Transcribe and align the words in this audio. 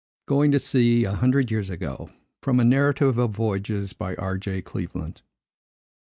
GOING 0.27 0.51
TO 0.51 0.57
SEA 0.57 1.03
A 1.03 1.13
HUNDRED 1.13 1.51
YEARS 1.51 1.69
AGO 1.69 2.09
(From 2.41 2.59
A 2.59 2.65
Narrative 2.65 3.19
of 3.19 3.29
Voyages) 3.29 3.93
By 3.93 4.15
R. 4.15 4.39
J. 4.39 4.63
CLEVELAND. 4.63 5.21